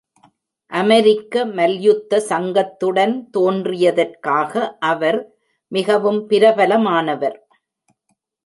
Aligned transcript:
அமெரிக்க 0.71 1.43
மல்யுத்த 1.57 2.21
சங்கத்துடன் 2.29 3.13
தோன்றியதற்காக 3.37 4.63
அவர் 4.89 5.19
மிகவும் 5.71 6.19
பிரபலமானவர். 6.29 7.37